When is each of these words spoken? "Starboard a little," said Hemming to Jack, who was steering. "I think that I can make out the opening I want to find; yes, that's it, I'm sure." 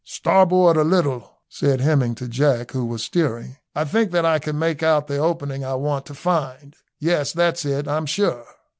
"Starboard 0.03 0.77
a 0.77 0.83
little," 0.83 1.29
said 1.47 1.79
Hemming 1.79 2.15
to 2.15 2.27
Jack, 2.27 2.71
who 2.71 2.83
was 2.85 3.03
steering. 3.03 3.57
"I 3.75 3.85
think 3.85 4.09
that 4.13 4.25
I 4.25 4.39
can 4.39 4.57
make 4.57 4.81
out 4.81 5.05
the 5.05 5.19
opening 5.19 5.63
I 5.63 5.75
want 5.75 6.07
to 6.07 6.15
find; 6.15 6.75
yes, 6.97 7.31
that's 7.31 7.65
it, 7.65 7.87
I'm 7.87 8.07
sure." 8.07 8.47